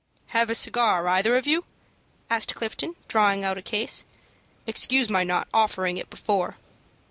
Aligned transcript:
"Have 0.29 0.49
a 0.49 0.55
cigar 0.55 1.07
either 1.07 1.37
of 1.37 1.45
you?" 1.45 1.63
asked 2.27 2.55
Clifton, 2.55 2.95
drawing 3.07 3.43
out 3.43 3.59
a 3.59 3.61
case. 3.61 4.03
"Excuse 4.65 5.11
my 5.11 5.23
not 5.23 5.47
offering 5.53 5.97
it 5.97 6.09
before." 6.09 6.57